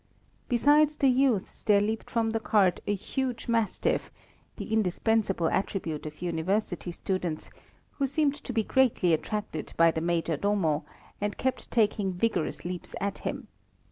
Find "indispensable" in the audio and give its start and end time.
4.73-5.47